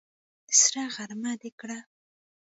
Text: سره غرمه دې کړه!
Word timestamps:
سره 0.61 0.83
غرمه 0.95 1.33
دې 1.41 1.49
کړه! 1.59 1.79